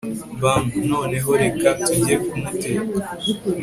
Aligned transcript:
bam!!! 0.41 0.63
noneho 0.89 1.29
reka 1.41 1.67
tujye 1.83 2.15
kumuteka! 2.27 2.95